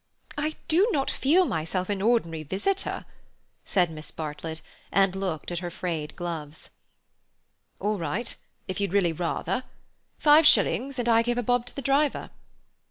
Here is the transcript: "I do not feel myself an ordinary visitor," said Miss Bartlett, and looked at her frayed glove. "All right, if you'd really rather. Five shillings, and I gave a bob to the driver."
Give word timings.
"I 0.35 0.55
do 0.67 0.89
not 0.91 1.11
feel 1.11 1.45
myself 1.45 1.87
an 1.89 2.01
ordinary 2.01 2.41
visitor," 2.41 3.05
said 3.65 3.91
Miss 3.91 4.09
Bartlett, 4.09 4.61
and 4.91 5.15
looked 5.15 5.51
at 5.51 5.59
her 5.59 5.69
frayed 5.69 6.15
glove. 6.15 6.71
"All 7.79 7.99
right, 7.99 8.35
if 8.67 8.81
you'd 8.81 8.93
really 8.93 9.13
rather. 9.13 9.63
Five 10.17 10.47
shillings, 10.47 10.97
and 10.97 11.07
I 11.07 11.21
gave 11.21 11.37
a 11.37 11.43
bob 11.43 11.67
to 11.67 11.75
the 11.75 11.83
driver." 11.83 12.31